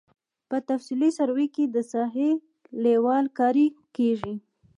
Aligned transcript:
په 0.49 0.57
تفصیلي 0.69 1.09
سروې 1.17 1.47
کې 1.55 1.63
د 1.75 1.77
ساحې 1.91 2.29
لیول 2.85 3.25
کاري 3.39 3.67
کیږي 3.95 4.35